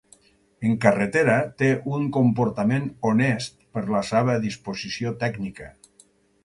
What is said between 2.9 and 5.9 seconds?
honest per la seva disposició tècnica.